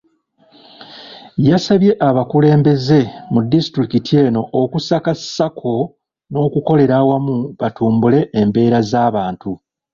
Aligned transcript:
Yasabye 1.49 1.91
abakulembeze 2.09 2.99
mu 3.33 3.39
disitulikiti 3.51 4.13
eno 4.25 4.41
okusaka 4.61 5.11
ssaako 5.19 5.73
n’okukolera 6.31 6.95
awamu 7.01 7.35
batumbule 7.59 8.19
embeera 8.41 8.79
z’abantu. 8.89 9.51